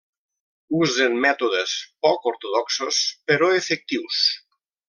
Usen 0.77 1.17
mètodes 1.25 1.75
poc 2.07 2.27
ortodoxos 2.33 3.05
però 3.29 3.55
efectius. 3.63 4.27